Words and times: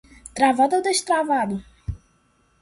Travado 0.37 0.73
ou 0.77 0.85
destravado? 0.89 1.55